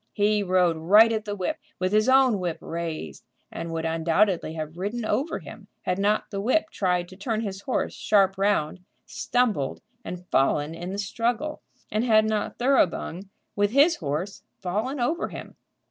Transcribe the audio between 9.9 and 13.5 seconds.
and fallen in the struggle, and had not Thoroughbung,